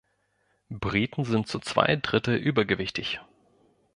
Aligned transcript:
Briten 0.73 1.25
sind 1.25 1.47
zu 1.47 1.59
zwei 1.59 1.95
Drittel 1.95 2.35
übergewichtig. 2.35 3.21